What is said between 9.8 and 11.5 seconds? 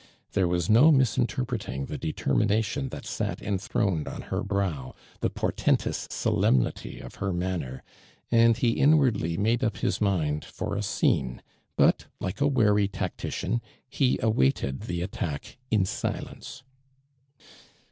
mind for a scene,